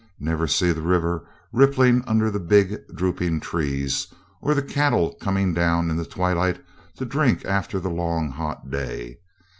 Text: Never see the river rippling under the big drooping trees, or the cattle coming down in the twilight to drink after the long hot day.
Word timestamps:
Never 0.19 0.47
see 0.47 0.71
the 0.71 0.81
river 0.81 1.27
rippling 1.53 2.03
under 2.07 2.31
the 2.31 2.39
big 2.39 2.81
drooping 2.95 3.39
trees, 3.41 4.07
or 4.41 4.55
the 4.55 4.63
cattle 4.63 5.13
coming 5.21 5.53
down 5.53 5.91
in 5.91 5.95
the 5.95 6.05
twilight 6.05 6.59
to 6.95 7.05
drink 7.05 7.45
after 7.45 7.79
the 7.79 7.91
long 7.91 8.31
hot 8.31 8.71
day. 8.71 9.19